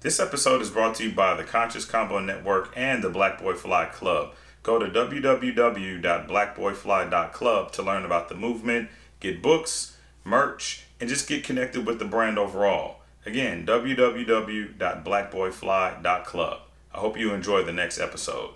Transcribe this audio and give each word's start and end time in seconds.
This 0.00 0.18
episode 0.18 0.60
is 0.62 0.70
brought 0.70 0.94
to 0.94 1.04
you 1.04 1.12
by 1.12 1.34
the 1.34 1.44
Conscious 1.44 1.84
Combo 1.84 2.18
Network 2.20 2.72
and 2.74 3.04
the 3.04 3.10
Black 3.10 3.38
Boy 3.38 3.52
Fly 3.52 3.84
Club. 3.84 4.32
Go 4.62 4.78
to 4.78 4.86
www.blackboyfly.club 4.86 7.72
to 7.72 7.82
learn 7.82 8.06
about 8.06 8.30
the 8.30 8.34
movement, 8.34 8.88
get 9.20 9.42
books, 9.42 9.98
merch, 10.24 10.86
and 10.98 11.10
just 11.10 11.28
get 11.28 11.44
connected 11.44 11.84
with 11.84 11.98
the 11.98 12.06
brand 12.06 12.38
overall. 12.38 13.02
Again, 13.26 13.66
www.blackboyfly.club. 13.66 16.58
I 16.94 16.98
hope 16.98 17.18
you 17.18 17.34
enjoy 17.34 17.62
the 17.62 17.74
next 17.74 18.00
episode. 18.00 18.52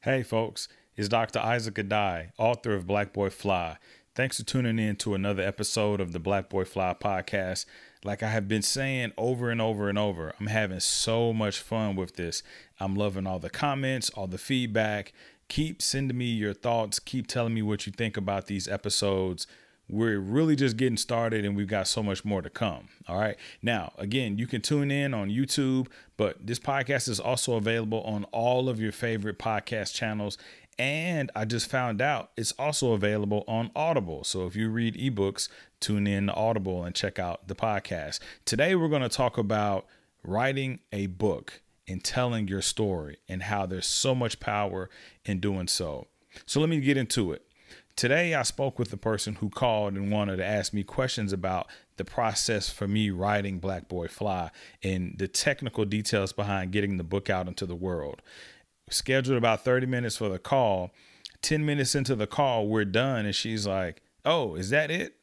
Hey, 0.00 0.24
folks, 0.24 0.66
it's 0.96 1.08
Dr. 1.08 1.38
Isaac 1.38 1.76
Addae, 1.76 2.32
author 2.36 2.74
of 2.74 2.88
Black 2.88 3.12
Boy 3.12 3.30
Fly. 3.30 3.76
Thanks 4.20 4.36
for 4.36 4.44
tuning 4.44 4.78
in 4.78 4.96
to 4.96 5.14
another 5.14 5.42
episode 5.42 5.98
of 5.98 6.12
the 6.12 6.18
Black 6.18 6.50
Boy 6.50 6.66
Fly 6.66 6.92
podcast. 6.92 7.64
Like 8.04 8.22
I 8.22 8.28
have 8.28 8.48
been 8.48 8.60
saying 8.60 9.12
over 9.16 9.48
and 9.48 9.62
over 9.62 9.88
and 9.88 9.96
over, 9.96 10.34
I'm 10.38 10.48
having 10.48 10.80
so 10.80 11.32
much 11.32 11.58
fun 11.58 11.96
with 11.96 12.16
this. 12.16 12.42
I'm 12.78 12.94
loving 12.94 13.26
all 13.26 13.38
the 13.38 13.48
comments, 13.48 14.10
all 14.10 14.26
the 14.26 14.36
feedback. 14.36 15.14
Keep 15.48 15.80
sending 15.80 16.18
me 16.18 16.26
your 16.26 16.52
thoughts. 16.52 16.98
Keep 16.98 17.28
telling 17.28 17.54
me 17.54 17.62
what 17.62 17.86
you 17.86 17.92
think 17.92 18.18
about 18.18 18.46
these 18.46 18.68
episodes. 18.68 19.46
We're 19.88 20.20
really 20.20 20.54
just 20.54 20.76
getting 20.76 20.98
started 20.98 21.46
and 21.46 21.56
we've 21.56 21.66
got 21.66 21.88
so 21.88 22.02
much 22.02 22.22
more 22.22 22.42
to 22.42 22.50
come. 22.50 22.88
All 23.08 23.18
right. 23.18 23.36
Now, 23.62 23.94
again, 23.96 24.36
you 24.36 24.46
can 24.46 24.60
tune 24.60 24.90
in 24.90 25.14
on 25.14 25.30
YouTube, 25.30 25.86
but 26.18 26.46
this 26.46 26.58
podcast 26.58 27.08
is 27.08 27.20
also 27.20 27.54
available 27.54 28.02
on 28.02 28.24
all 28.24 28.68
of 28.68 28.78
your 28.78 28.92
favorite 28.92 29.38
podcast 29.38 29.94
channels 29.94 30.36
and 30.78 31.30
I 31.36 31.44
just 31.44 31.70
found 31.70 32.00
out 32.00 32.30
it's 32.36 32.52
also 32.52 32.92
available 32.92 33.44
on 33.46 33.70
Audible. 33.76 34.24
So 34.24 34.46
if 34.46 34.56
you 34.56 34.70
read 34.70 34.94
ebooks, 34.94 35.48
tune 35.78 36.06
in 36.06 36.28
to 36.28 36.34
Audible 36.34 36.84
and 36.84 36.94
check 36.94 37.18
out 37.18 37.48
the 37.48 37.54
podcast. 37.54 38.20
Today, 38.44 38.74
we're 38.74 38.88
going 38.88 39.02
to 39.02 39.08
talk 39.08 39.36
about 39.36 39.86
writing 40.22 40.80
a 40.92 41.06
book 41.06 41.60
and 41.86 42.02
telling 42.02 42.48
your 42.48 42.62
story 42.62 43.18
and 43.28 43.42
how 43.42 43.66
there's 43.66 43.86
so 43.86 44.14
much 44.14 44.40
power 44.40 44.88
in 45.24 45.40
doing 45.40 45.66
so. 45.66 46.06
So 46.46 46.60
let 46.60 46.68
me 46.68 46.80
get 46.80 46.96
into 46.96 47.32
it. 47.32 47.44
Today, 47.96 48.34
I 48.34 48.42
spoke 48.44 48.78
with 48.78 48.90
the 48.90 48.96
person 48.96 49.34
who 49.34 49.50
called 49.50 49.94
and 49.94 50.10
wanted 50.10 50.36
to 50.36 50.44
ask 50.46 50.72
me 50.72 50.82
questions 50.82 51.32
about 51.32 51.66
the 51.98 52.04
process 52.04 52.70
for 52.70 52.88
me 52.88 53.10
writing 53.10 53.58
Black 53.58 53.88
Boy 53.88 54.08
Fly 54.08 54.50
and 54.82 55.16
the 55.18 55.28
technical 55.28 55.84
details 55.84 56.32
behind 56.32 56.72
getting 56.72 56.96
the 56.96 57.04
book 57.04 57.28
out 57.28 57.48
into 57.48 57.66
the 57.66 57.74
world 57.74 58.22
scheduled 58.90 59.38
about 59.38 59.64
30 59.64 59.86
minutes 59.86 60.16
for 60.16 60.28
the 60.28 60.38
call. 60.38 60.90
10 61.42 61.64
minutes 61.64 61.94
into 61.94 62.14
the 62.14 62.26
call, 62.26 62.68
we're 62.68 62.84
done. 62.84 63.24
And 63.26 63.34
she's 63.34 63.66
like, 63.66 64.02
Oh, 64.24 64.54
is 64.54 64.70
that 64.70 64.90
it? 64.90 65.16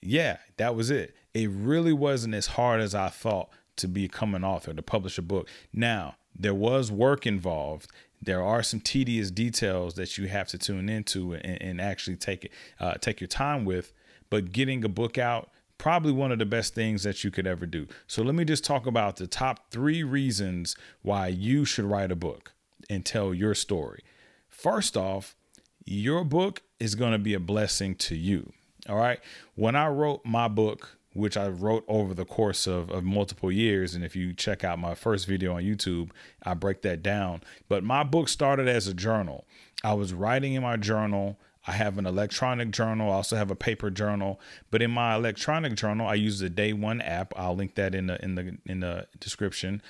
Yeah, 0.00 0.38
that 0.56 0.74
was 0.74 0.90
it. 0.90 1.14
It 1.34 1.50
really 1.50 1.92
wasn't 1.92 2.34
as 2.34 2.48
hard 2.48 2.80
as 2.80 2.94
I 2.94 3.08
thought 3.08 3.48
to 3.76 3.88
become 3.88 4.34
an 4.34 4.44
author, 4.44 4.74
to 4.74 4.82
publish 4.82 5.18
a 5.18 5.22
book. 5.22 5.48
Now, 5.72 6.16
there 6.38 6.54
was 6.54 6.90
work 6.90 7.26
involved. 7.26 7.90
There 8.20 8.42
are 8.42 8.62
some 8.62 8.80
tedious 8.80 9.30
details 9.30 9.94
that 9.94 10.18
you 10.18 10.28
have 10.28 10.48
to 10.48 10.58
tune 10.58 10.88
into 10.88 11.34
and, 11.34 11.60
and 11.60 11.80
actually 11.80 12.16
take 12.16 12.46
it, 12.46 12.52
uh, 12.78 12.94
take 12.94 13.20
your 13.20 13.28
time 13.28 13.64
with. 13.64 13.92
But 14.30 14.52
getting 14.52 14.84
a 14.84 14.88
book 14.88 15.18
out, 15.18 15.50
probably 15.78 16.12
one 16.12 16.30
of 16.30 16.38
the 16.38 16.46
best 16.46 16.74
things 16.74 17.02
that 17.02 17.24
you 17.24 17.30
could 17.30 17.46
ever 17.46 17.66
do. 17.66 17.86
So 18.06 18.22
let 18.22 18.34
me 18.34 18.44
just 18.44 18.64
talk 18.64 18.86
about 18.86 19.16
the 19.16 19.26
top 19.26 19.70
three 19.70 20.02
reasons 20.02 20.76
why 21.02 21.28
you 21.28 21.64
should 21.64 21.84
write 21.84 22.12
a 22.12 22.16
book 22.16 22.51
and 22.92 23.04
tell 23.06 23.32
your 23.32 23.54
story. 23.54 24.04
First 24.48 24.96
off, 24.96 25.34
your 25.84 26.24
book 26.24 26.62
is 26.78 26.94
going 26.94 27.12
to 27.12 27.18
be 27.18 27.34
a 27.34 27.40
blessing 27.40 27.94
to 27.96 28.14
you. 28.14 28.52
All 28.88 28.96
right. 28.96 29.18
When 29.54 29.74
I 29.74 29.88
wrote 29.88 30.24
my 30.24 30.48
book, 30.48 30.98
which 31.14 31.36
I 31.36 31.48
wrote 31.48 31.84
over 31.88 32.14
the 32.14 32.24
course 32.24 32.66
of, 32.66 32.90
of 32.90 33.02
multiple 33.02 33.50
years, 33.50 33.94
and 33.94 34.04
if 34.04 34.14
you 34.14 34.32
check 34.34 34.62
out 34.62 34.78
my 34.78 34.94
first 34.94 35.26
video 35.26 35.54
on 35.56 35.62
YouTube, 35.62 36.10
I 36.42 36.54
break 36.54 36.82
that 36.82 37.02
down. 37.02 37.42
But 37.68 37.82
my 37.82 38.02
book 38.02 38.28
started 38.28 38.68
as 38.68 38.86
a 38.86 38.94
journal. 38.94 39.46
I 39.82 39.94
was 39.94 40.12
writing 40.12 40.52
in 40.54 40.62
my 40.62 40.76
journal. 40.76 41.38
I 41.66 41.72
have 41.72 41.96
an 41.96 42.06
electronic 42.06 42.72
journal. 42.72 43.10
I 43.10 43.14
also 43.14 43.36
have 43.36 43.50
a 43.50 43.56
paper 43.56 43.90
journal. 43.90 44.40
But 44.70 44.82
in 44.82 44.90
my 44.90 45.14
electronic 45.14 45.74
journal, 45.76 46.06
I 46.06 46.14
use 46.14 46.40
the 46.40 46.50
Day 46.50 46.72
One 46.72 47.00
app. 47.00 47.32
I'll 47.36 47.54
link 47.54 47.76
that 47.76 47.94
in 47.94 48.06
the 48.08 48.22
in 48.22 48.34
the 48.34 48.58
in 48.66 48.80
the 48.80 49.06
description 49.20 49.80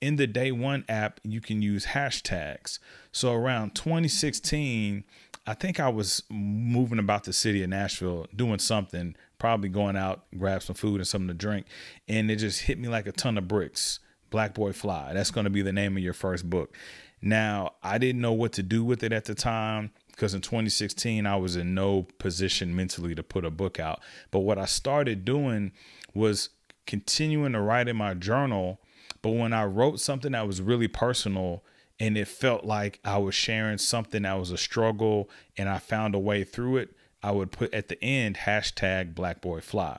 in 0.00 0.16
the 0.16 0.26
day 0.26 0.52
one 0.52 0.84
app, 0.88 1.20
you 1.24 1.40
can 1.40 1.62
use 1.62 1.86
hashtags. 1.86 2.78
So 3.12 3.32
around 3.32 3.74
2016, 3.74 5.04
I 5.46 5.54
think 5.54 5.80
I 5.80 5.88
was 5.88 6.22
moving 6.30 6.98
about 6.98 7.24
the 7.24 7.32
city 7.32 7.62
of 7.62 7.70
Nashville 7.70 8.26
doing 8.34 8.58
something, 8.58 9.16
probably 9.38 9.68
going 9.68 9.96
out, 9.96 10.26
grab 10.36 10.62
some 10.62 10.76
food 10.76 10.96
and 10.96 11.06
something 11.08 11.28
to 11.28 11.34
drink. 11.34 11.66
And 12.06 12.30
it 12.30 12.36
just 12.36 12.62
hit 12.62 12.78
me 12.78 12.88
like 12.88 13.06
a 13.06 13.12
ton 13.12 13.38
of 13.38 13.48
bricks. 13.48 14.00
Black 14.30 14.54
Boy 14.54 14.72
Fly. 14.72 15.14
That's 15.14 15.30
going 15.30 15.44
to 15.44 15.50
be 15.50 15.62
the 15.62 15.72
name 15.72 15.96
of 15.96 16.02
your 16.02 16.12
first 16.12 16.48
book. 16.48 16.76
Now, 17.20 17.72
I 17.82 17.98
didn't 17.98 18.20
know 18.20 18.32
what 18.32 18.52
to 18.52 18.62
do 18.62 18.84
with 18.84 19.02
it 19.02 19.12
at 19.12 19.24
the 19.24 19.34
time 19.34 19.90
because 20.10 20.34
in 20.34 20.40
2016, 20.40 21.26
I 21.26 21.36
was 21.36 21.56
in 21.56 21.74
no 21.74 22.06
position 22.18 22.76
mentally 22.76 23.14
to 23.14 23.22
put 23.22 23.44
a 23.44 23.50
book 23.50 23.80
out. 23.80 24.00
But 24.30 24.40
what 24.40 24.58
I 24.58 24.66
started 24.66 25.24
doing 25.24 25.72
was 26.14 26.50
continuing 26.86 27.52
to 27.52 27.60
write 27.60 27.88
in 27.88 27.96
my 27.96 28.14
journal 28.14 28.80
but 29.22 29.30
when 29.30 29.52
I 29.52 29.64
wrote 29.64 30.00
something 30.00 30.32
that 30.32 30.46
was 30.46 30.60
really 30.60 30.88
personal 30.88 31.64
and 32.00 32.16
it 32.16 32.28
felt 32.28 32.64
like 32.64 33.00
I 33.04 33.18
was 33.18 33.34
sharing 33.34 33.78
something 33.78 34.22
that 34.22 34.38
was 34.38 34.50
a 34.50 34.58
struggle 34.58 35.28
and 35.56 35.68
I 35.68 35.78
found 35.78 36.14
a 36.14 36.18
way 36.18 36.44
through 36.44 36.78
it, 36.78 36.90
I 37.22 37.32
would 37.32 37.50
put 37.50 37.74
at 37.74 37.88
the 37.88 38.02
end 38.02 38.38
hashtag 38.38 39.14
Black 39.14 39.40
Boy 39.40 39.60
Fly 39.60 39.98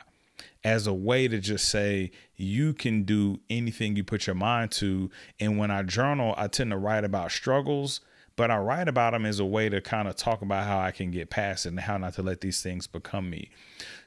as 0.63 0.87
a 0.87 0.93
way 0.93 1.27
to 1.27 1.39
just 1.39 1.67
say 1.69 2.11
you 2.35 2.73
can 2.73 3.03
do 3.03 3.39
anything 3.49 3.95
you 3.95 4.03
put 4.03 4.27
your 4.27 4.35
mind 4.35 4.71
to. 4.71 5.09
And 5.39 5.57
when 5.57 5.71
I 5.71 5.83
journal, 5.83 6.33
I 6.37 6.47
tend 6.47 6.71
to 6.71 6.77
write 6.77 7.03
about 7.03 7.31
struggles 7.31 8.01
but 8.39 8.49
I 8.49 8.57
write 8.57 8.87
about 8.87 9.11
them 9.11 9.25
as 9.25 9.41
a 9.41 9.45
way 9.45 9.67
to 9.67 9.81
kind 9.81 10.07
of 10.07 10.15
talk 10.15 10.41
about 10.41 10.65
how 10.65 10.79
I 10.79 10.91
can 10.91 11.11
get 11.11 11.29
past 11.29 11.65
it 11.65 11.69
and 11.69 11.79
how 11.81 11.97
not 11.97 12.13
to 12.13 12.21
let 12.21 12.39
these 12.39 12.63
things 12.63 12.87
become 12.87 13.29
me. 13.29 13.49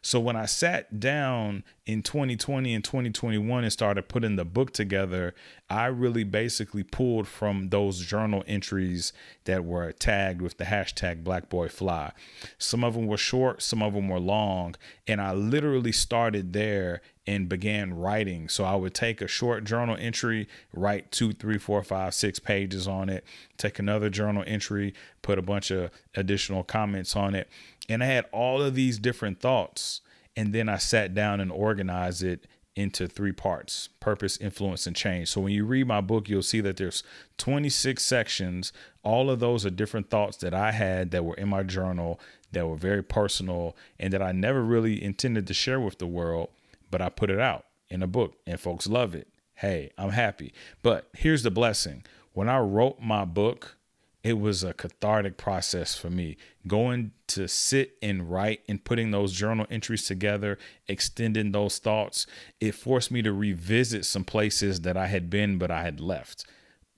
So 0.00 0.18
when 0.20 0.36
I 0.36 0.46
sat 0.46 0.98
down 0.98 1.64
in 1.84 2.02
2020 2.02 2.72
and 2.72 2.82
2021 2.82 3.62
and 3.62 3.70
started 3.70 4.08
putting 4.08 4.36
the 4.36 4.46
book 4.46 4.72
together, 4.72 5.34
I 5.68 5.84
really 5.86 6.24
basically 6.24 6.82
pulled 6.82 7.28
from 7.28 7.68
those 7.68 8.06
journal 8.06 8.42
entries 8.46 9.12
that 9.44 9.66
were 9.66 9.92
tagged 9.92 10.40
with 10.40 10.56
the 10.56 10.64
hashtag 10.64 11.22
Black 11.22 11.50
Boy 11.50 11.68
Fly. 11.68 12.12
Some 12.56 12.84
of 12.84 12.94
them 12.94 13.06
were 13.06 13.18
short, 13.18 13.60
some 13.60 13.82
of 13.82 13.92
them 13.92 14.08
were 14.08 14.18
long, 14.18 14.76
and 15.06 15.20
I 15.20 15.34
literally 15.34 15.92
started 15.92 16.54
there 16.54 17.02
and 17.26 17.48
began 17.48 17.94
writing. 17.94 18.48
So 18.48 18.64
I 18.64 18.74
would 18.74 18.94
take 18.94 19.20
a 19.20 19.28
short 19.28 19.64
journal 19.64 19.96
entry, 19.98 20.48
write 20.72 21.12
two, 21.12 21.32
three, 21.32 21.58
four, 21.58 21.82
five, 21.82 22.14
six 22.14 22.38
pages 22.38 22.88
on 22.88 23.08
it, 23.08 23.24
take 23.56 23.78
another 23.78 24.10
journal 24.10 24.44
entry, 24.46 24.94
put 25.22 25.38
a 25.38 25.42
bunch 25.42 25.70
of 25.70 25.90
additional 26.14 26.64
comments 26.64 27.14
on 27.14 27.34
it. 27.34 27.48
And 27.88 28.02
I 28.02 28.06
had 28.06 28.26
all 28.32 28.60
of 28.60 28.74
these 28.74 28.98
different 28.98 29.40
thoughts. 29.40 30.00
And 30.36 30.52
then 30.52 30.68
I 30.68 30.78
sat 30.78 31.14
down 31.14 31.40
and 31.40 31.52
organized 31.52 32.22
it 32.22 32.46
into 32.74 33.06
three 33.06 33.32
parts 33.32 33.90
purpose 34.00 34.38
influence 34.38 34.86
and 34.86 34.96
change 34.96 35.28
so 35.28 35.42
when 35.42 35.52
you 35.52 35.62
read 35.62 35.86
my 35.86 36.00
book 36.00 36.26
you'll 36.26 36.42
see 36.42 36.62
that 36.62 36.78
there's 36.78 37.02
26 37.36 38.02
sections 38.02 38.72
all 39.02 39.28
of 39.28 39.40
those 39.40 39.66
are 39.66 39.70
different 39.70 40.08
thoughts 40.08 40.38
that 40.38 40.54
i 40.54 40.72
had 40.72 41.10
that 41.10 41.22
were 41.22 41.34
in 41.34 41.50
my 41.50 41.62
journal 41.62 42.18
that 42.50 42.66
were 42.66 42.76
very 42.76 43.02
personal 43.02 43.76
and 44.00 44.10
that 44.10 44.22
i 44.22 44.32
never 44.32 44.62
really 44.62 45.02
intended 45.04 45.46
to 45.46 45.52
share 45.52 45.80
with 45.80 45.98
the 45.98 46.06
world 46.06 46.48
but 46.92 47.02
I 47.02 47.08
put 47.08 47.30
it 47.30 47.40
out 47.40 47.64
in 47.88 48.04
a 48.04 48.06
book 48.06 48.36
and 48.46 48.60
folks 48.60 48.86
love 48.86 49.16
it. 49.16 49.26
Hey, 49.54 49.90
I'm 49.98 50.10
happy. 50.10 50.52
But 50.82 51.08
here's 51.14 51.42
the 51.42 51.50
blessing 51.50 52.04
when 52.34 52.48
I 52.48 52.58
wrote 52.58 53.00
my 53.00 53.24
book, 53.24 53.76
it 54.22 54.38
was 54.38 54.62
a 54.62 54.72
cathartic 54.72 55.36
process 55.36 55.96
for 55.96 56.08
me. 56.08 56.36
Going 56.68 57.10
to 57.28 57.48
sit 57.48 57.96
and 58.00 58.30
write 58.30 58.60
and 58.68 58.84
putting 58.84 59.10
those 59.10 59.32
journal 59.32 59.66
entries 59.68 60.06
together, 60.06 60.58
extending 60.86 61.50
those 61.50 61.78
thoughts, 61.78 62.26
it 62.60 62.76
forced 62.76 63.10
me 63.10 63.22
to 63.22 63.32
revisit 63.32 64.04
some 64.04 64.24
places 64.24 64.82
that 64.82 64.96
I 64.96 65.06
had 65.06 65.28
been, 65.28 65.58
but 65.58 65.72
I 65.72 65.82
had 65.82 66.00
left 66.00 66.46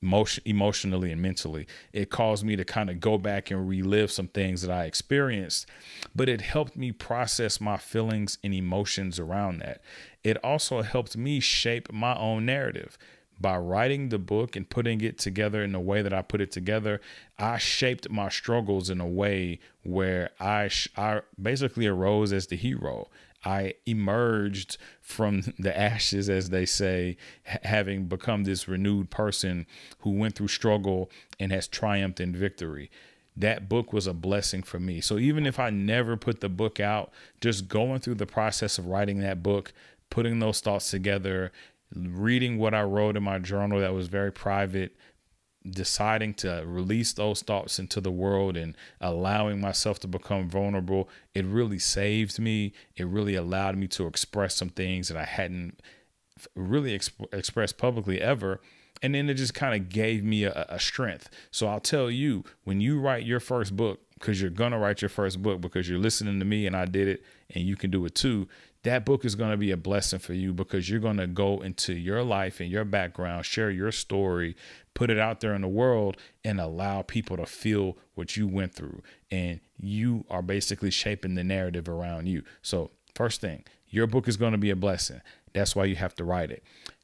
emotion, 0.05 0.43
emotionally 0.47 1.11
and 1.11 1.21
mentally. 1.21 1.67
It 1.93 2.11
caused 2.11 2.45
me 2.45 2.57
to 2.57 2.65
kind 2.65 2.91
of 2.91 3.01
go 3.01 3.17
back 3.19 3.51
and 3.51 3.69
relive 3.69 4.11
some 4.11 4.29
things 4.29 4.63
that 4.63 4.71
I 4.71 4.85
experienced, 4.85 5.67
but 6.15 6.29
it 6.29 6.43
helped 6.43 6.77
me 6.77 6.93
process 6.93 7.61
my 7.61 7.79
feelings 7.79 8.39
and 8.45 8.55
emotions 8.55 9.19
around 9.19 9.61
that. 9.61 9.81
It 10.23 10.37
also 10.45 10.83
helped 10.83 11.17
me 11.17 11.41
shape 11.41 11.93
my 11.93 12.17
own 12.17 12.47
narrative. 12.47 12.99
By 13.41 13.57
writing 13.57 14.11
the 14.11 14.19
book 14.19 14.55
and 14.55 14.69
putting 14.71 15.01
it 15.01 15.19
together 15.19 15.65
in 15.65 15.73
the 15.73 15.81
way 15.81 16.03
that 16.03 16.13
I 16.13 16.23
put 16.23 16.41
it 16.41 16.53
together, 16.53 17.01
I 17.37 17.59
shaped 17.59 18.09
my 18.09 18.29
struggles 18.29 18.91
in 18.91 19.01
a 19.01 19.09
way 19.09 19.59
where 19.83 20.31
I, 20.39 20.71
I 20.97 21.23
basically 21.41 21.89
arose 21.89 22.33
as 22.33 22.47
the 22.47 22.57
hero. 22.57 23.09
I 23.45 23.75
emerged 23.87 24.79
from 25.01 25.43
the 25.59 25.77
ashes, 25.77 26.31
as 26.31 26.51
they 26.51 26.67
say, 26.67 27.17
having 27.45 28.07
become 28.07 28.45
this 28.45 28.69
renewed 28.69 29.11
person 29.11 29.67
who 30.01 30.11
went 30.11 30.35
through 30.35 30.49
struggle 30.49 31.11
and 31.39 31.53
has 31.53 31.69
triumphed 31.69 32.21
in 32.21 32.35
victory. 32.35 32.91
That 33.37 33.69
book 33.69 33.93
was 33.93 34.07
a 34.07 34.15
blessing 34.15 34.63
for 34.63 34.79
me. 34.79 35.01
So 35.01 35.19
even 35.19 35.45
if 35.45 35.59
I 35.59 35.71
never 35.71 36.17
put 36.17 36.41
the 36.41 36.49
book 36.49 36.79
out, 36.79 37.13
just 37.41 37.69
going 37.69 37.99
through 38.01 38.15
the 38.15 38.27
process 38.27 38.79
of 38.79 38.87
writing 38.87 39.19
that 39.21 39.43
book 39.43 39.73
putting 40.15 40.39
those 40.39 40.61
thoughts 40.61 40.93
together, 40.93 41.51
reading 41.93 42.57
what 42.57 42.73
I 42.73 42.83
wrote 42.83 43.17
in 43.17 43.25
my 43.25 43.41
journal 43.41 43.81
that 43.81 43.93
was 43.93 44.07
very 44.07 44.31
private, 44.31 44.97
deciding 45.69 46.35
to 46.35 46.63
release 46.67 47.13
those 47.13 47.43
thoughts 47.43 47.79
into 47.79 48.01
the 48.01 48.11
world 48.11 48.57
and 48.57 48.77
allowing 49.01 49.61
myself 49.61 49.99
to 50.01 50.09
become 50.09 50.49
vulnerable, 50.49 51.09
it 51.35 51.45
really 51.45 51.79
saved 51.79 52.39
me. 52.39 52.73
It 52.97 53.07
really 53.07 53.35
allowed 53.35 53.77
me 53.77 53.87
to 53.89 54.07
express 54.07 54.55
some 54.55 54.69
things 54.69 55.09
that 55.09 55.17
I 55.17 55.25
hadn't 55.25 55.81
really 56.55 56.97
exp- 56.97 57.33
expressed 57.33 57.79
publicly 57.79 58.21
ever. 58.21 58.61
And 59.03 59.15
then 59.15 59.29
it 59.29 59.35
just 59.35 59.55
kind 59.55 59.75
of 59.75 59.89
gave 59.89 60.23
me 60.23 60.45
a, 60.45 60.67
a 60.69 60.79
strength. 60.79 61.29
So 61.51 61.67
I'll 61.67 61.81
tell 61.81 62.11
you, 62.11 62.45
when 62.65 62.81
you 62.81 63.01
write 63.01 63.25
your 63.25 63.41
first 63.41 63.77
book, 63.77 64.01
because 64.15 64.41
you're 64.41 64.51
gonna 64.51 64.79
write 64.79 65.03
your 65.03 65.09
first 65.09 65.43
book 65.43 65.61
because 65.61 65.89
you're 65.89 65.99
listening 65.99 66.39
to 66.39 66.45
me 66.45 66.67
and 66.67 66.77
I 66.77 66.87
did 66.87 67.09
it 67.09 67.25
and 67.51 67.65
you 67.65 67.77
can 67.77 67.91
do 67.91 68.05
it 68.07 68.15
too 68.15 68.49
that 68.85 69.07
book 69.07 69.25
is 69.25 69.35
going 69.35 69.51
to 69.51 69.57
be 69.57 69.71
a 69.71 69.77
blessing 69.77 70.19
for 70.19 70.35
you 70.35 70.53
because 70.53 70.89
you're 70.89 71.01
going 71.01 71.17
to 71.17 71.27
go 71.27 71.61
into 71.63 71.95
your 71.95 72.23
life 72.23 72.61
and 72.61 72.71
your 72.71 72.85
background, 72.85 73.45
share 73.45 73.71
your 73.71 73.91
story, 73.91 74.57
put 74.95 75.11
it 75.11 75.19
out 75.19 75.41
there 75.41 75.55
in 75.55 75.63
the 75.63 75.69
world, 75.69 76.17
and 76.45 76.61
allow 76.61 77.03
people 77.03 77.37
to 77.37 77.47
feel 77.47 77.97
what 78.15 78.37
you 78.37 78.47
went 78.47 78.75
through. 78.75 79.03
And 79.31 79.61
you 79.79 80.25
are 80.31 80.43
basically 80.43 80.91
shaping 80.91 81.35
the 81.35 81.45
narrative 81.45 81.89
around 81.89 82.29
you. 82.29 82.43
So, 82.63 82.91
first 83.15 83.41
thing, 83.41 83.65
your 83.89 84.07
book 84.07 84.29
is 84.29 84.37
going 84.37 84.53
to 84.53 84.59
be 84.59 84.71
a 84.71 84.77
blessing. 84.77 85.21
That's 85.53 85.77
why 85.77 85.85
you 85.85 85.97
have 85.97 86.15
to 86.17 86.25
write 86.25 86.51
it. 86.51 86.63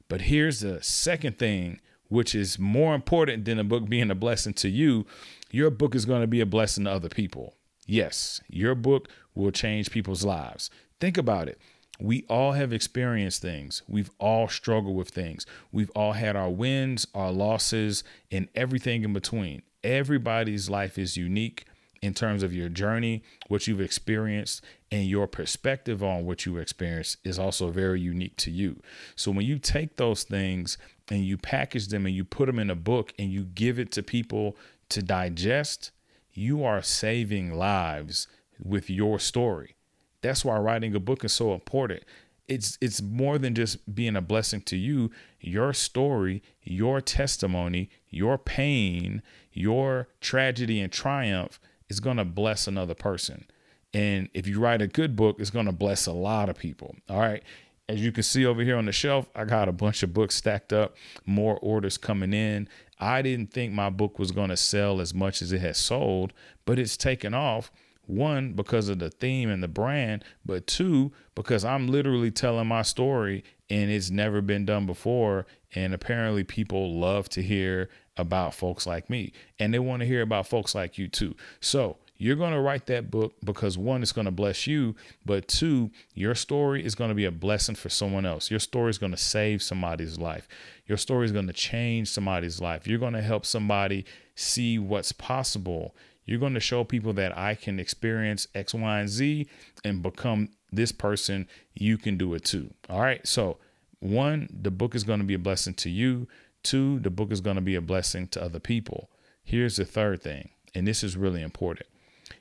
But 0.09 0.23
here's 0.23 0.61
the 0.61 0.83
second 0.83 1.39
thing, 1.39 1.81
which 2.09 2.35
is 2.35 2.59
more 2.59 2.95
important 2.95 3.45
than 3.45 3.59
a 3.59 3.65
book 3.65 3.89
being 3.89 4.11
a 4.11 4.17
blessing 4.17 4.55
to 4.55 4.69
you 4.69 5.07
your 5.51 5.71
book 5.71 5.95
is 5.95 6.05
going 6.05 6.21
to 6.21 6.27
be 6.27 6.41
a 6.41 6.47
blessing 6.47 6.85
to 6.85 6.91
other 6.91 7.09
people. 7.09 7.55
Yes, 7.87 8.41
your 8.49 8.75
book 8.75 9.09
will 9.35 9.51
change 9.51 9.91
people's 9.91 10.25
lives. 10.25 10.71
Think 11.01 11.19
about 11.19 11.49
it. 11.49 11.59
We 12.01 12.25
all 12.29 12.53
have 12.53 12.73
experienced 12.73 13.43
things. 13.43 13.83
We've 13.87 14.11
all 14.19 14.49
struggled 14.49 14.97
with 14.97 15.11
things. 15.11 15.45
We've 15.71 15.91
all 15.91 16.13
had 16.13 16.35
our 16.35 16.49
wins, 16.49 17.07
our 17.15 17.31
losses, 17.31 18.03
and 18.31 18.49
everything 18.55 19.05
in 19.05 19.13
between. 19.13 19.63
Everybody's 19.85 20.71
life 20.71 20.99
is 20.99 21.17
unique 21.17 21.67
in 22.03 22.15
terms 22.15 22.43
of 22.43 22.55
your 22.55 22.71
journey, 22.71 23.23
what 23.49 23.67
you've 23.67 23.81
experienced, 23.81 24.65
and 24.91 25.07
your 25.07 25.27
perspective 25.27 26.03
on 26.03 26.25
what 26.25 26.47
you 26.47 26.57
experienced 26.57 27.19
is 27.25 27.39
also 27.39 27.71
very 27.71 28.01
unique 28.01 28.37
to 28.39 28.51
you. 28.51 28.81
So 29.17 29.31
when 29.31 29.45
you 29.45 29.59
take 29.59 29.97
those 29.97 30.23
things 30.25 30.79
and 31.11 31.25
you 31.25 31.37
package 31.37 31.89
them 31.89 32.07
and 32.07 32.15
you 32.15 32.25
put 32.25 32.47
them 32.47 32.59
in 32.59 32.71
a 32.71 32.75
book 32.75 33.13
and 33.19 33.31
you 33.31 33.45
give 33.45 33.79
it 33.79 33.93
to 33.93 34.03
people 34.03 34.57
to 34.89 35.03
digest, 35.03 35.91
you 36.33 36.65
are 36.65 36.83
saving 36.83 37.53
lives 37.53 38.27
with 38.63 38.89
your 38.89 39.19
story. 39.19 39.77
That's 40.23 40.45
why 40.45 40.59
writing 40.59 40.95
a 40.95 41.01
book 41.01 41.25
is 41.25 41.33
so 41.33 41.55
important. 41.55 42.05
It's 42.49 42.77
it's 42.81 43.01
more 43.01 43.39
than 43.39 43.55
just 43.55 43.95
being 43.95 44.17
a 44.17 44.21
blessing 44.21 44.61
to 44.63 44.77
you. 44.77 45.11
Your 45.41 45.73
story, 45.73 46.43
your 46.63 47.01
testimony, 47.01 47.91
your 48.09 48.39
pain, 48.39 49.23
your 49.53 50.09
tragedy 50.21 50.81
and 50.81 50.93
triumph 50.93 51.61
is 51.89 52.01
going 52.01 52.17
to 52.17 52.25
bless 52.25 52.67
another 52.67 52.95
person. 52.95 53.47
And 53.93 54.29
if 54.35 54.47
you 54.47 54.61
write 54.61 54.83
a 54.83 54.87
good 54.87 55.17
book, 55.17 55.37
it's 55.39 55.51
going 55.51 55.67
to 55.67 55.73
bless 55.73 56.07
a 56.07 56.13
lot 56.13 56.49
of 56.49 56.57
people. 56.57 56.95
All 57.09 57.21
right. 57.21 57.43
As 57.89 58.01
you 58.01 58.13
can 58.13 58.23
see 58.23 58.47
over 58.47 58.63
here 58.63 58.77
on 58.77 58.87
the 58.87 58.93
shelf, 58.93 59.29
I 59.35 59.45
got 59.45 59.69
a 59.69 59.73
bunch 59.73 60.05
of 60.05 60.15
books 60.15 60.37
stacked 60.37 60.73
up, 60.73 60.97
more 61.27 61.59
orders 61.59 61.99
coming 61.99 62.33
in. 62.33 62.69
I 63.01 63.21
didn't 63.21 63.53
think 63.53 63.73
my 63.73 63.91
book 63.91 64.17
was 64.17 64.31
going 64.31 64.51
to 64.51 64.57
sell 64.57 65.01
as 65.01 65.13
much 65.13 65.43
as 65.43 65.51
it 65.51 65.61
has 65.61 65.77
sold, 65.77 66.33
but 66.65 66.79
it's 66.79 66.97
taken 66.97 67.35
off 67.35 67.73
one, 68.11 68.53
because 68.53 68.89
of 68.89 68.99
the 68.99 69.11
theme 69.11 69.51
and 69.51 69.63
the 69.63 69.69
brand, 69.69 70.25
but 70.45 70.67
two, 70.67 71.13
because 71.35 71.65
I'm 71.65 71.89
literally 71.89 72.31
telling 72.31 72.67
my 72.67 72.83
story 72.83 73.45
and 73.69 73.91
it's 73.91 74.11
never 74.11 74.41
been 74.41 74.65
done 74.65 74.87
before. 74.87 75.47
And 75.75 75.95
apparently, 75.95 76.45
people 76.45 76.99
love 76.99 77.29
to 77.31 77.43
hear 77.43 77.89
about 78.17 78.55
folks 78.55 78.87
like 78.87 79.09
me 79.09 79.33
and 79.59 79.73
they 79.73 79.79
want 79.79 80.01
to 80.01 80.07
hear 80.07 80.23
about 80.23 80.47
folks 80.47 80.75
like 80.75 80.99
you 80.99 81.09
too. 81.09 81.37
So, 81.61 81.97
you're 82.21 82.37
going 82.37 82.53
to 82.53 82.61
write 82.61 82.85
that 82.87 83.11
book 83.11 83.33
because 83.43 83.79
one, 83.79 84.03
it's 84.03 84.13
going 84.13 84.27
to 84.27 84.31
bless 84.31 84.67
you, 84.67 84.95
but 85.25 85.49
two, 85.49 85.91
your 86.13 86.35
story 86.35 86.85
is 86.85 86.95
going 86.95 87.09
to 87.09 87.15
be 87.15 87.25
a 87.25 87.31
blessing 87.31 87.75
for 87.75 87.89
someone 87.89 88.27
else. 88.27 88.51
Your 88.51 88.61
story 88.61 88.91
is 88.91 88.99
going 88.99 89.13
to 89.13 89.19
save 89.19 89.63
somebody's 89.63 90.19
life. 90.19 90.47
Your 90.87 90.99
story 90.99 91.25
is 91.25 91.33
going 91.33 91.47
to 91.47 91.55
change 91.55 92.09
somebody's 92.09 92.61
life. 92.61 92.87
You're 92.87 92.99
going 92.99 93.15
to 93.15 93.23
help 93.23 93.47
somebody 93.47 94.05
see 94.35 94.79
what's 94.79 95.13
possible 95.13 95.95
you're 96.31 96.39
going 96.39 96.55
to 96.55 96.61
show 96.61 96.85
people 96.85 97.13
that 97.15 97.37
I 97.37 97.57
can 97.57 97.81
experience 97.81 98.47
X, 98.55 98.73
Y, 98.73 99.01
and 99.01 99.09
Z 99.09 99.49
and 99.85 100.01
become 100.01 100.51
this 100.71 100.93
person. 100.93 101.49
You 101.75 101.99
can 101.99 102.17
do 102.17 102.35
it 102.35 102.45
too. 102.45 102.73
All 102.89 103.01
right. 103.01 103.27
So, 103.27 103.59
one, 103.99 104.49
the 104.53 104.71
book 104.71 104.95
is 104.95 105.03
going 105.03 105.19
to 105.19 105.27
be 105.27 105.35
a 105.35 105.41
blessing 105.41 105.75
to 105.75 105.91
you. 105.91 106.29
Two, 106.63 107.01
the 107.01 107.11
book 107.11 107.33
is 107.33 107.41
going 107.41 107.57
to 107.57 107.61
be 107.61 107.75
a 107.75 107.81
blessing 107.81 108.29
to 108.29 108.43
other 108.43 108.61
people. 108.61 109.11
Here's 109.43 109.77
the 109.77 109.85
third 109.85 110.23
thing, 110.23 110.51
and 110.73 110.87
this 110.87 111.03
is 111.03 111.17
really 111.17 111.43
important 111.43 111.89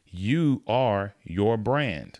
you 0.06 0.62
are 0.68 1.16
your 1.24 1.58
brand. 1.58 2.20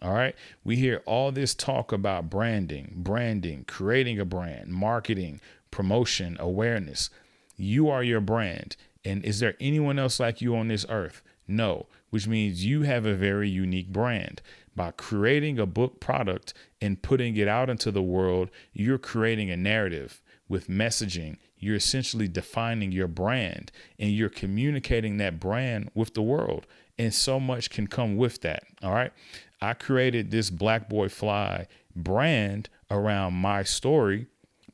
All 0.00 0.14
right. 0.14 0.36
We 0.62 0.76
hear 0.76 1.02
all 1.04 1.32
this 1.32 1.52
talk 1.52 1.90
about 1.90 2.30
branding, 2.30 2.92
branding, 2.94 3.64
creating 3.66 4.20
a 4.20 4.24
brand, 4.24 4.68
marketing, 4.68 5.40
promotion, 5.72 6.36
awareness. 6.38 7.10
You 7.56 7.88
are 7.88 8.04
your 8.04 8.20
brand. 8.20 8.76
And 9.04 9.24
is 9.24 9.40
there 9.40 9.54
anyone 9.60 9.98
else 9.98 10.20
like 10.20 10.40
you 10.40 10.56
on 10.56 10.68
this 10.68 10.86
earth? 10.88 11.22
No, 11.46 11.86
which 12.10 12.26
means 12.26 12.64
you 12.64 12.82
have 12.82 13.06
a 13.06 13.14
very 13.14 13.48
unique 13.48 13.88
brand. 13.90 14.42
By 14.76 14.92
creating 14.92 15.58
a 15.58 15.66
book 15.66 15.98
product 15.98 16.54
and 16.80 17.02
putting 17.02 17.36
it 17.36 17.48
out 17.48 17.70
into 17.70 17.90
the 17.90 18.02
world, 18.02 18.50
you're 18.72 18.98
creating 18.98 19.50
a 19.50 19.56
narrative 19.56 20.20
with 20.48 20.68
messaging. 20.68 21.38
You're 21.58 21.76
essentially 21.76 22.28
defining 22.28 22.92
your 22.92 23.08
brand 23.08 23.72
and 23.98 24.10
you're 24.10 24.28
communicating 24.28 25.16
that 25.16 25.40
brand 25.40 25.90
with 25.94 26.14
the 26.14 26.22
world. 26.22 26.66
And 26.98 27.12
so 27.12 27.40
much 27.40 27.70
can 27.70 27.86
come 27.86 28.16
with 28.16 28.42
that. 28.42 28.64
All 28.82 28.92
right. 28.92 29.12
I 29.60 29.74
created 29.74 30.30
this 30.30 30.50
Black 30.50 30.88
Boy 30.88 31.08
Fly 31.08 31.66
brand 31.96 32.68
around 32.90 33.34
my 33.34 33.62
story, 33.64 34.26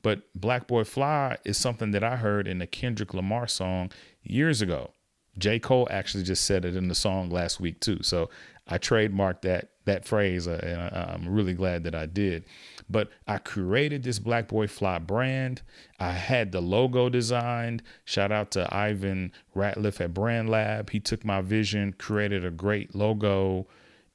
but 0.04 0.20
Black 0.34 0.66
Boy 0.66 0.84
Fly 0.84 1.38
is 1.46 1.56
something 1.56 1.92
that 1.92 2.04
I 2.04 2.16
heard 2.16 2.46
in 2.46 2.60
a 2.60 2.66
Kendrick 2.66 3.14
Lamar 3.14 3.48
song 3.48 3.90
years 4.22 4.60
ago. 4.60 4.90
J. 5.38 5.58
Cole 5.58 5.88
actually 5.90 6.24
just 6.24 6.44
said 6.44 6.66
it 6.66 6.76
in 6.76 6.88
the 6.88 6.94
song 6.94 7.30
last 7.30 7.58
week 7.58 7.80
too. 7.80 8.02
So 8.02 8.28
I 8.68 8.76
trademarked 8.76 9.40
that 9.42 9.70
that 9.86 10.04
phrase, 10.04 10.46
uh, 10.46 10.60
and 10.62 10.80
I, 10.80 11.14
I'm 11.14 11.26
really 11.26 11.54
glad 11.54 11.84
that 11.84 11.94
I 11.94 12.04
did. 12.04 12.44
But 12.88 13.08
I 13.26 13.38
created 13.38 14.02
this 14.02 14.18
Black 14.18 14.46
Boy 14.46 14.66
Fly 14.66 14.98
brand. 14.98 15.62
I 15.99 16.12
had 16.12 16.52
the 16.52 16.61
logo 16.61 17.08
designed. 17.08 17.82
Shout 18.04 18.30
out 18.30 18.50
to 18.52 18.68
Ivan 18.75 19.32
Ratliff 19.56 20.02
at 20.02 20.12
Brand 20.12 20.50
Lab. 20.50 20.90
He 20.90 21.00
took 21.00 21.25
my 21.25 21.40
vision, 21.40 21.94
created 21.94 22.44
a 22.44 22.50
great 22.50 22.94
logo, 22.94 23.68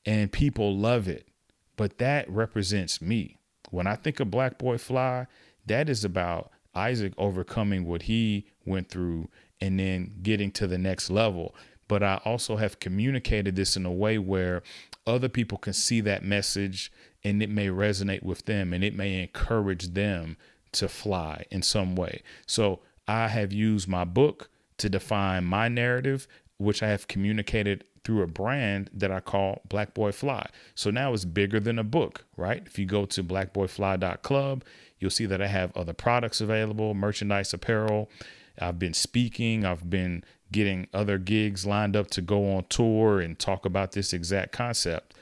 and 0.05 0.31
people 0.31 0.77
love 0.77 1.08
it. 1.08 1.27
But 1.77 1.98
that 1.98 2.29
represents 2.29 3.01
me. 3.01 3.38
When 3.72 3.88
I 3.88 3.96
think 3.96 4.19
of 4.19 4.29
Black 4.29 4.60
Boy 4.60 4.77
Fly, 4.77 5.25
that 5.70 5.90
is 5.90 6.04
about 6.04 6.52
Isaac 6.76 7.14
overcoming 7.18 7.86
what 7.86 8.04
he 8.04 8.46
went 8.66 8.90
through 8.90 9.30
and 9.62 9.80
then 9.80 10.14
getting 10.22 10.52
to 10.52 10.68
the 10.68 10.78
next 10.78 11.10
level. 11.10 11.56
But 11.88 12.04
I 12.04 12.22
also 12.26 12.58
have 12.58 12.80
communicated 12.80 13.56
this 13.56 13.76
in 13.76 13.86
a 13.86 13.92
way 13.92 14.18
where 14.18 14.62
other 15.08 15.30
people 15.30 15.58
can 15.58 15.74
see 15.74 16.02
that 16.02 16.24
message 16.24 16.92
and 17.24 17.42
it 17.42 17.50
may 17.50 17.68
resonate 17.68 18.24
with 18.24 18.46
them 18.46 18.74
and 18.74 18.84
it 18.84 18.96
may 18.96 19.22
encourage 19.22 19.94
them 19.94 20.38
to 20.74 20.88
fly 20.88 21.46
in 21.50 21.62
some 21.62 21.96
way. 21.96 22.22
So 22.46 22.82
I 23.08 23.28
have 23.28 23.52
used 23.52 23.88
my 23.88 24.04
book 24.04 24.50
to 24.78 24.90
define 24.90 25.46
my 25.46 25.68
narrative, 25.68 26.28
which 26.58 26.84
I 26.84 26.90
have 26.90 27.08
communicated 27.08 27.84
through 28.04 28.22
a 28.22 28.28
brand 28.28 28.90
that 28.94 29.12
I 29.12 29.20
call 29.20 29.62
Black 29.68 29.94
Boy 29.94 30.12
Fly. 30.12 30.48
So 30.76 30.90
now 30.90 31.14
it's 31.14 31.26
bigger 31.26 31.60
than 31.60 31.80
a 31.80 31.84
book, 31.84 32.26
right? 32.38 32.64
If 32.66 32.80
you 32.80 32.86
go 32.86 33.06
to 33.06 33.24
blackboyfly.club, 33.24 34.64
you'll 35.00 35.10
see 35.12 35.25
that 35.25 35.41
I 35.41 35.48
have 35.48 35.75
other 35.75 35.94
products 35.94 36.41
available, 36.41 36.94
merchandise, 36.94 37.53
apparel. 37.53 38.10
I've 38.60 38.79
been 38.79 38.94
speaking, 38.94 39.65
I've 39.65 39.89
been 39.89 40.24
getting 40.51 40.88
other 40.94 41.18
gigs 41.18 41.65
lined 41.65 41.96
up 41.96 42.10
to 42.12 42.22
go 42.22 42.56
on 42.56 42.65
tour 42.70 43.20
and 43.20 43.38
talk 43.38 43.65
about 43.65 43.94
this 43.94 44.13
exact 44.13 44.51
concept. 44.51 45.13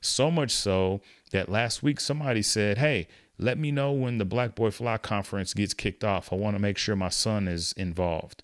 So 0.00 0.30
much 0.30 0.52
so 0.52 1.00
that 1.32 1.48
last 1.48 1.82
week 1.82 2.00
somebody 2.00 2.42
said, 2.42 2.78
Hey, 2.78 3.08
let 3.38 3.58
me 3.58 3.70
know 3.70 3.92
when 3.92 4.18
the 4.18 4.24
Black 4.24 4.54
Boy 4.54 4.70
Fly 4.70 4.96
conference 4.98 5.52
gets 5.52 5.74
kicked 5.74 6.04
off. 6.04 6.32
I 6.32 6.36
want 6.36 6.56
to 6.56 6.62
make 6.62 6.78
sure 6.78 6.96
my 6.96 7.10
son 7.10 7.48
is 7.48 7.72
involved. 7.72 8.42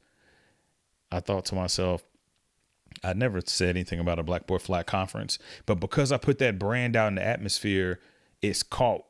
I 1.10 1.20
thought 1.20 1.44
to 1.46 1.54
myself, 1.54 2.02
I 3.02 3.14
never 3.14 3.40
said 3.44 3.70
anything 3.70 4.00
about 4.00 4.18
a 4.18 4.22
Black 4.22 4.46
Boy 4.46 4.58
Fly 4.58 4.82
conference, 4.82 5.38
but 5.64 5.76
because 5.76 6.12
I 6.12 6.18
put 6.18 6.38
that 6.38 6.58
brand 6.58 6.94
out 6.94 7.08
in 7.08 7.14
the 7.14 7.26
atmosphere, 7.26 8.00
it's 8.42 8.62
caught 8.62 9.04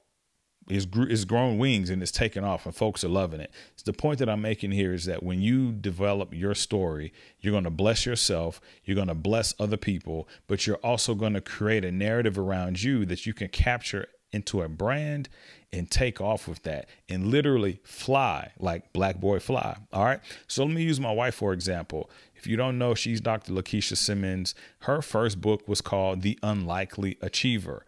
it's, 0.68 0.86
it's 0.94 1.24
grown 1.24 1.58
wings 1.58 1.90
and 1.90 2.02
it's 2.02 2.12
taken 2.12 2.44
off 2.44 2.66
and 2.66 2.74
folks 2.74 3.02
are 3.04 3.08
loving 3.08 3.40
it. 3.40 3.50
So 3.76 3.84
the 3.90 3.96
point 3.96 4.18
that 4.20 4.28
I'm 4.28 4.42
making 4.42 4.72
here 4.72 4.92
is 4.92 5.04
that 5.06 5.22
when 5.22 5.40
you 5.40 5.72
develop 5.72 6.32
your 6.32 6.54
story, 6.54 7.12
you're 7.40 7.52
going 7.52 7.64
to 7.64 7.70
bless 7.70 8.06
yourself, 8.06 8.60
you're 8.84 8.94
going 8.94 9.08
to 9.08 9.14
bless 9.14 9.54
other 9.58 9.76
people, 9.76 10.28
but 10.46 10.66
you're 10.66 10.76
also 10.76 11.14
going 11.14 11.34
to 11.34 11.40
create 11.40 11.84
a 11.84 11.92
narrative 11.92 12.38
around 12.38 12.82
you 12.82 13.04
that 13.06 13.26
you 13.26 13.34
can 13.34 13.48
capture 13.48 14.06
into 14.32 14.62
a 14.62 14.68
brand 14.68 15.28
and 15.72 15.90
take 15.90 16.20
off 16.20 16.48
with 16.48 16.62
that 16.62 16.88
and 17.08 17.28
literally 17.28 17.80
fly 17.84 18.52
like 18.58 18.92
Black 18.92 19.20
Boy 19.20 19.38
Fly. 19.38 19.76
All 19.92 20.04
right. 20.04 20.20
So 20.46 20.64
let 20.64 20.74
me 20.74 20.82
use 20.82 21.00
my 21.00 21.12
wife 21.12 21.34
for 21.34 21.52
example. 21.52 22.10
If 22.34 22.46
you 22.46 22.56
don't 22.56 22.78
know, 22.78 22.94
she's 22.94 23.20
Dr. 23.20 23.52
Lakeisha 23.52 23.96
Simmons. 23.96 24.54
Her 24.80 25.00
first 25.00 25.40
book 25.40 25.66
was 25.68 25.80
called 25.80 26.22
The 26.22 26.38
Unlikely 26.42 27.18
Achiever. 27.20 27.84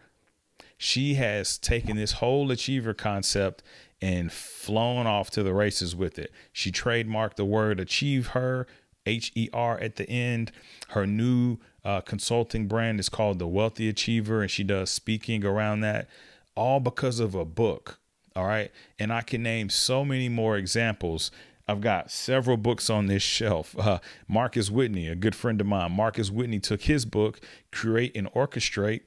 She 0.77 1.15
has 1.15 1.57
taken 1.57 1.95
this 1.95 2.13
whole 2.13 2.51
achiever 2.51 2.93
concept 2.93 3.63
and 4.01 4.31
flown 4.31 5.07
off 5.07 5.31
to 5.31 5.43
the 5.43 5.53
races 5.53 5.95
with 5.95 6.19
it. 6.19 6.31
She 6.51 6.71
trademarked 6.71 7.35
the 7.35 7.45
word 7.45 7.79
achieve 7.79 8.27
her, 8.27 8.67
H 9.05 9.31
E 9.35 9.49
R 9.53 9.79
at 9.79 9.95
the 9.95 10.09
end. 10.09 10.51
Her 10.89 11.07
new 11.07 11.57
uh, 11.83 12.01
consulting 12.01 12.67
brand 12.67 12.99
is 12.99 13.09
called 13.09 13.39
The 13.39 13.47
Wealthy 13.47 13.87
Achiever, 13.87 14.41
and 14.41 14.51
she 14.51 14.63
does 14.63 14.89
speaking 14.89 15.45
around 15.45 15.81
that, 15.81 16.09
all 16.55 16.79
because 16.79 17.19
of 17.19 17.35
a 17.35 17.45
book. 17.45 17.99
All 18.35 18.45
right. 18.45 18.71
And 18.99 19.13
I 19.13 19.21
can 19.21 19.41
name 19.43 19.69
so 19.69 20.03
many 20.03 20.27
more 20.27 20.57
examples. 20.57 21.31
I've 21.67 21.81
got 21.81 22.11
several 22.11 22.57
books 22.57 22.89
on 22.89 23.05
this 23.05 23.23
shelf. 23.23 23.75
Uh, 23.79 23.99
Marcus 24.27 24.69
Whitney, 24.69 25.07
a 25.07 25.15
good 25.15 25.35
friend 25.35 25.61
of 25.61 25.67
mine, 25.67 25.93
Marcus 25.93 26.29
Whitney 26.29 26.59
took 26.59 26.81
his 26.81 27.05
book, 27.05 27.39
Create 27.71 28.15
and 28.15 28.31
Orchestrate, 28.33 29.01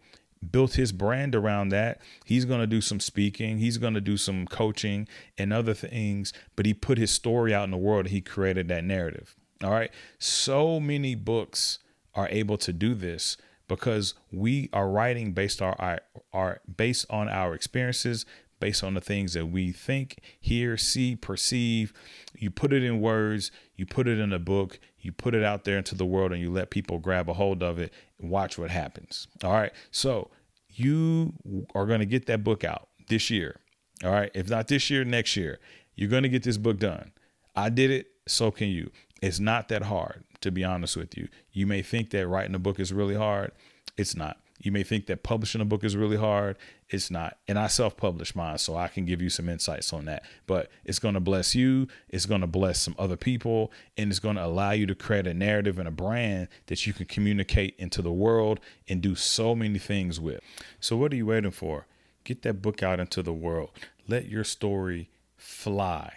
built 0.50 0.74
his 0.74 0.92
brand 0.92 1.34
around 1.34 1.70
that. 1.70 2.00
He's 2.24 2.44
going 2.44 2.60
to 2.60 2.66
do 2.66 2.80
some 2.80 3.00
speaking, 3.00 3.58
he's 3.58 3.78
going 3.78 3.94
to 3.94 4.00
do 4.00 4.16
some 4.16 4.46
coaching 4.46 5.08
and 5.36 5.52
other 5.52 5.74
things, 5.74 6.32
but 6.56 6.66
he 6.66 6.74
put 6.74 6.98
his 6.98 7.10
story 7.10 7.54
out 7.54 7.64
in 7.64 7.70
the 7.70 7.76
world. 7.76 8.08
He 8.08 8.20
created 8.20 8.68
that 8.68 8.84
narrative. 8.84 9.36
All 9.62 9.70
right. 9.70 9.90
So 10.18 10.78
many 10.78 11.14
books 11.14 11.80
are 12.14 12.28
able 12.30 12.58
to 12.58 12.72
do 12.72 12.94
this 12.94 13.36
because 13.66 14.14
we 14.32 14.70
are 14.72 14.88
writing 14.88 15.32
based 15.32 15.60
our, 15.60 15.76
our, 15.78 16.00
our 16.32 16.60
based 16.76 17.06
on 17.10 17.28
our 17.28 17.54
experiences, 17.54 18.24
based 18.60 18.82
on 18.82 18.94
the 18.94 19.00
things 19.00 19.34
that 19.34 19.46
we 19.46 19.72
think, 19.72 20.20
hear, 20.40 20.76
see, 20.76 21.14
perceive. 21.14 21.92
You 22.36 22.50
put 22.50 22.72
it 22.72 22.82
in 22.82 23.00
words, 23.00 23.50
you 23.76 23.86
put 23.86 24.08
it 24.08 24.18
in 24.18 24.32
a 24.32 24.38
book, 24.38 24.80
you 25.00 25.12
put 25.12 25.34
it 25.34 25.44
out 25.44 25.64
there 25.64 25.78
into 25.78 25.94
the 25.94 26.04
world, 26.04 26.32
and 26.32 26.40
you 26.40 26.50
let 26.50 26.70
people 26.70 26.98
grab 26.98 27.28
a 27.28 27.34
hold 27.34 27.62
of 27.62 27.78
it 27.78 27.92
and 28.20 28.30
watch 28.30 28.58
what 28.58 28.70
happens. 28.70 29.28
All 29.44 29.52
right. 29.52 29.72
So 29.90 30.30
you 30.70 31.32
are 31.74 31.86
going 31.86 32.00
to 32.00 32.06
get 32.06 32.26
that 32.26 32.44
book 32.44 32.64
out 32.64 32.88
this 33.08 33.30
year. 33.30 33.56
All 34.04 34.10
right. 34.10 34.30
If 34.34 34.48
not 34.48 34.68
this 34.68 34.90
year, 34.90 35.04
next 35.04 35.36
year, 35.36 35.58
you're 35.94 36.10
going 36.10 36.22
to 36.22 36.28
get 36.28 36.42
this 36.42 36.56
book 36.56 36.78
done. 36.78 37.12
I 37.56 37.70
did 37.70 37.90
it. 37.90 38.08
So 38.26 38.50
can 38.50 38.68
you. 38.68 38.90
It's 39.22 39.40
not 39.40 39.68
that 39.68 39.82
hard, 39.84 40.24
to 40.42 40.50
be 40.50 40.62
honest 40.62 40.96
with 40.96 41.16
you. 41.16 41.28
You 41.50 41.66
may 41.66 41.82
think 41.82 42.10
that 42.10 42.28
writing 42.28 42.54
a 42.54 42.58
book 42.58 42.78
is 42.78 42.92
really 42.92 43.16
hard. 43.16 43.52
It's 43.96 44.14
not. 44.14 44.38
You 44.58 44.72
may 44.72 44.82
think 44.82 45.06
that 45.06 45.22
publishing 45.22 45.60
a 45.60 45.64
book 45.64 45.84
is 45.84 45.96
really 45.96 46.16
hard. 46.16 46.56
It's 46.88 47.10
not. 47.10 47.38
And 47.46 47.58
I 47.58 47.68
self 47.68 47.96
publish 47.96 48.34
mine, 48.34 48.58
so 48.58 48.76
I 48.76 48.88
can 48.88 49.04
give 49.04 49.22
you 49.22 49.30
some 49.30 49.48
insights 49.48 49.92
on 49.92 50.06
that. 50.06 50.24
But 50.46 50.70
it's 50.84 50.98
going 50.98 51.14
to 51.14 51.20
bless 51.20 51.54
you. 51.54 51.86
It's 52.08 52.26
going 52.26 52.40
to 52.40 52.48
bless 52.48 52.80
some 52.80 52.96
other 52.98 53.16
people. 53.16 53.70
And 53.96 54.10
it's 54.10 54.18
going 54.18 54.36
to 54.36 54.44
allow 54.44 54.72
you 54.72 54.86
to 54.86 54.94
create 54.94 55.26
a 55.26 55.34
narrative 55.34 55.78
and 55.78 55.86
a 55.86 55.92
brand 55.92 56.48
that 56.66 56.86
you 56.86 56.92
can 56.92 57.06
communicate 57.06 57.76
into 57.78 58.02
the 58.02 58.12
world 58.12 58.58
and 58.88 59.00
do 59.00 59.14
so 59.14 59.54
many 59.54 59.78
things 59.78 60.18
with. 60.18 60.40
So, 60.80 60.96
what 60.96 61.12
are 61.12 61.16
you 61.16 61.26
waiting 61.26 61.52
for? 61.52 61.86
Get 62.24 62.42
that 62.42 62.60
book 62.60 62.82
out 62.82 63.00
into 63.00 63.22
the 63.22 63.32
world. 63.32 63.70
Let 64.08 64.28
your 64.28 64.44
story 64.44 65.08
fly. 65.36 66.12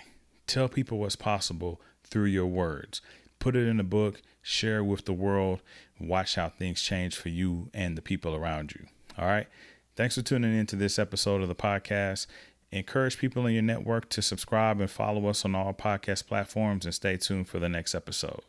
Tell 0.48 0.68
people 0.68 0.98
what's 0.98 1.16
possible 1.16 1.80
through 2.04 2.26
your 2.26 2.48
words. 2.48 3.02
Put 3.42 3.56
it 3.56 3.68
in 3.68 3.80
a 3.80 3.84
book, 3.84 4.22
share 4.44 4.78
it 4.78 4.84
with 4.84 5.06
the 5.06 5.14
world, 5.14 5.62
watch 6.00 6.36
how 6.36 6.50
things 6.50 6.80
change 6.80 7.16
for 7.16 7.30
you 7.30 7.72
and 7.74 7.98
the 7.98 8.02
people 8.02 8.36
around 8.36 8.72
you. 8.72 8.86
All 9.18 9.26
right. 9.26 9.48
Thanks 9.96 10.14
for 10.14 10.22
tuning 10.22 10.56
in 10.56 10.68
to 10.68 10.76
this 10.76 11.00
episode 11.00 11.42
of 11.42 11.48
the 11.48 11.56
podcast. 11.56 12.28
Encourage 12.72 13.18
people 13.18 13.48
in 13.48 13.54
your 13.54 13.64
network 13.64 14.10
to 14.10 14.22
subscribe 14.22 14.80
and 14.80 14.92
follow 14.92 15.28
us 15.28 15.44
on 15.44 15.56
all 15.56 15.74
podcast 15.74 16.28
platforms 16.28 16.86
and 16.86 16.94
stay 16.94 17.18
tuned 17.18 17.50
for 17.50 17.58
the 17.58 17.68
next 17.68 17.96
episode. 17.96 18.42